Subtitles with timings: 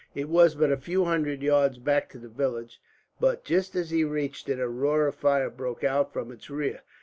[0.15, 2.81] It was but a few hundred yards back to the village
[3.19, 6.81] but, just as he reached it, a roar of fire broke out from its rear.